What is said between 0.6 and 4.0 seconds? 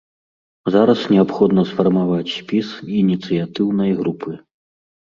Зараз неабходна сфармаваць спіс ініцыятыўнай